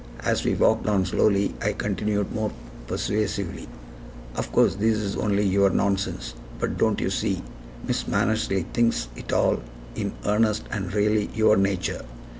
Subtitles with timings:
[0.21, 2.51] As we walked on slowly I continued more
[2.87, 3.67] persuasively:
[4.35, 7.43] "Of course this is only your nonsense; but don't you see,
[7.85, 9.61] Miss Mannersley thinks it all
[9.93, 12.01] in earnest and really your nature?"